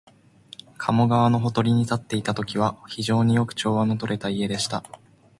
[0.79, 4.83] 加茂川のほとりに建っていたときは、非常によく調和のとれた家でした